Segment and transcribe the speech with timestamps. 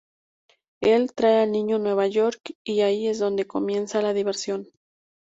[0.81, 4.67] Él trae al niño a Nueva York, y allí es donde comienza la diversión.